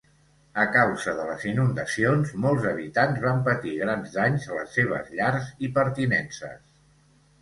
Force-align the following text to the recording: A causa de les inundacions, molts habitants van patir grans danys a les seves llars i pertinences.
A 0.61 0.63
causa 0.75 1.11
de 1.17 1.25
les 1.31 1.43
inundacions, 1.49 2.31
molts 2.45 2.65
habitants 2.71 3.21
van 3.27 3.43
patir 3.49 3.75
grans 3.85 4.17
danys 4.17 4.49
a 4.51 4.57
les 4.61 4.75
seves 4.79 5.13
llars 5.21 5.53
i 5.69 5.71
pertinences. 5.77 6.57